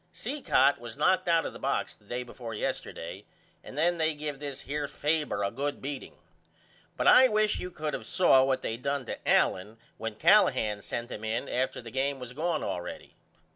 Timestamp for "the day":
1.93-2.23